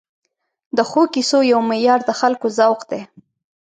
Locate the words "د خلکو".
2.05-2.47